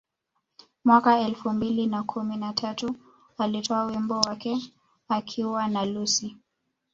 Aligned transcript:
Mwaka 0.85 1.19
elfu 1.19 1.49
mbili 1.49 1.87
na 1.87 2.03
kumi 2.03 2.37
na 2.37 2.53
tatu 2.53 2.95
alitoa 3.37 3.85
wimbo 3.85 4.19
wake 4.21 4.57
akiwa 5.09 5.67
na 5.67 5.85
Lucci 5.85 6.37